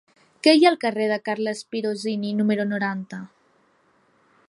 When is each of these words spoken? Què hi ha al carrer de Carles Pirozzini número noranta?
Què 0.45 0.53
hi 0.59 0.63
ha 0.65 0.69
al 0.69 0.77
carrer 0.83 1.09
de 1.11 1.19
Carles 1.27 1.61
Pirozzini 1.75 2.35
número 2.41 2.69
noranta? 2.73 3.25